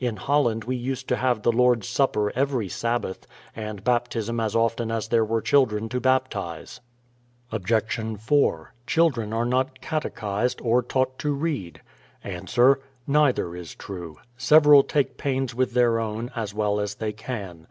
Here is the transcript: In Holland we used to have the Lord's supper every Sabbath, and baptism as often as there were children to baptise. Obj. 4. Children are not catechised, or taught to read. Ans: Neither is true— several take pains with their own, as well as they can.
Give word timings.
In 0.00 0.16
Holland 0.16 0.64
we 0.64 0.76
used 0.76 1.08
to 1.08 1.16
have 1.16 1.42
the 1.42 1.52
Lord's 1.52 1.86
supper 1.86 2.32
every 2.34 2.70
Sabbath, 2.70 3.26
and 3.54 3.84
baptism 3.84 4.40
as 4.40 4.56
often 4.56 4.90
as 4.90 5.08
there 5.08 5.26
were 5.26 5.42
children 5.42 5.90
to 5.90 6.00
baptise. 6.00 6.80
Obj. 7.52 7.82
4. 8.18 8.72
Children 8.86 9.34
are 9.34 9.44
not 9.44 9.82
catechised, 9.82 10.62
or 10.64 10.80
taught 10.82 11.18
to 11.18 11.34
read. 11.34 11.82
Ans: 12.24 12.58
Neither 13.06 13.54
is 13.54 13.74
true— 13.74 14.16
several 14.48 14.84
take 14.84 15.18
pains 15.18 15.54
with 15.54 15.72
their 15.74 16.00
own, 16.00 16.30
as 16.34 16.54
well 16.54 16.80
as 16.80 16.94
they 16.94 17.12
can. 17.12 17.66